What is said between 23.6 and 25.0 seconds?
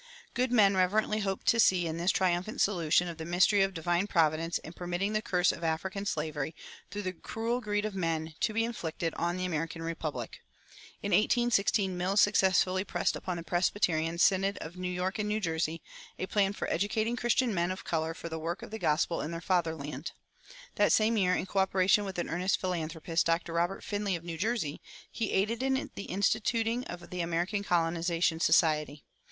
Finley, of New Jersey,